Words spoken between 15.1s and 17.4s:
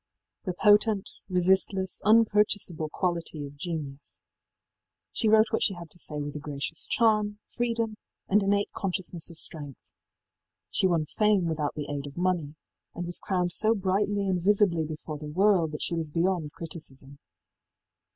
the world that she was beyond criticism.